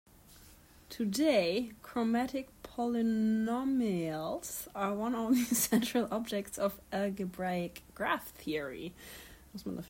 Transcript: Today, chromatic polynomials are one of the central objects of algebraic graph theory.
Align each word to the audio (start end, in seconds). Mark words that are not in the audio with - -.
Today, 0.89 1.71
chromatic 1.83 2.49
polynomials 2.63 4.67
are 4.75 4.93
one 4.93 5.13
of 5.15 5.31
the 5.35 5.55
central 5.55 6.07
objects 6.11 6.57
of 6.57 6.79
algebraic 6.91 7.83
graph 7.93 8.29
theory. 8.31 8.93